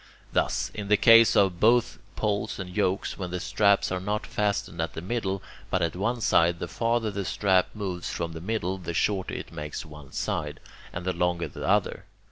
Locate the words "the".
0.87-0.97, 3.29-3.39, 4.93-5.01, 6.57-6.67, 7.11-7.23, 8.31-8.41, 8.79-8.95, 11.05-11.13, 11.47-11.67